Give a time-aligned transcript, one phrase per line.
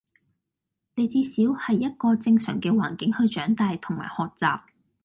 [0.95, 4.59] 你至少係一個正常嘅環境去長大同埋學習